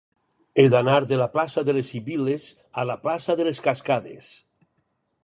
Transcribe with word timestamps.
He 0.61 0.63
d'anar 0.73 0.95
de 1.11 1.19
la 1.23 1.27
plaça 1.35 1.63
de 1.67 1.75
les 1.77 1.91
Sibil·les 1.95 2.47
a 2.85 2.89
la 2.93 2.97
plaça 3.05 3.39
de 3.43 3.47
les 3.49 3.63
Cascades. 3.69 4.33